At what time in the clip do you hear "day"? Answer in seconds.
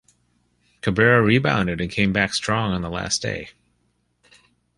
3.21-3.51